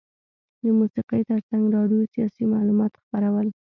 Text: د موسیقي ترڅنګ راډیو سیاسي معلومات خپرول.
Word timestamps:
د 0.63 0.63
موسیقي 0.79 1.21
ترڅنګ 1.29 1.63
راډیو 1.75 2.11
سیاسي 2.13 2.43
معلومات 2.53 2.91
خپرول. 3.01 3.47